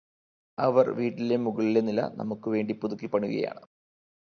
[0.57, 3.63] അവർ വീട്ടിലെ മുകളിലെ നില നമുക്ക് വേണ്ടി പുതുക്കിപ്പണിയുകയാണ്